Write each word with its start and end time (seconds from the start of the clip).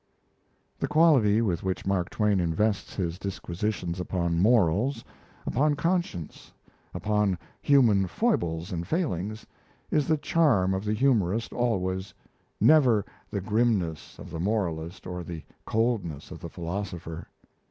The 0.79 0.87
quality 0.87 1.43
with 1.43 1.61
which 1.61 1.85
Mark 1.85 2.09
Twain 2.09 2.39
invests 2.39 2.95
his 2.95 3.19
disquisitions 3.19 3.99
upon 3.99 4.39
morals, 4.39 5.03
upon 5.45 5.75
conscience, 5.75 6.51
upon 6.91 7.37
human 7.61 8.07
foibles 8.07 8.71
and 8.71 8.87
failings, 8.87 9.45
is 9.91 10.07
the 10.07 10.17
charm 10.17 10.73
of 10.73 10.85
the 10.85 10.95
humorist 10.95 11.53
always 11.53 12.15
never 12.59 13.05
the 13.29 13.41
grimness 13.41 14.17
of 14.17 14.31
the 14.31 14.39
moralist 14.39 15.05
or 15.05 15.23
the 15.23 15.43
coldness 15.67 16.31
of 16.31 16.39
the 16.39 16.49
philosopher. 16.49 17.27